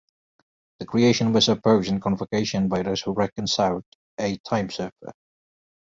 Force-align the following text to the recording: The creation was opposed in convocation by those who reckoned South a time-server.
The 0.79 0.87
creation 0.87 1.31
was 1.31 1.47
opposed 1.47 1.89
in 1.89 1.99
convocation 1.99 2.67
by 2.67 2.81
those 2.81 3.01
who 3.03 3.11
reckoned 3.13 3.51
South 3.51 3.83
a 4.19 4.35
time-server. 4.37 5.13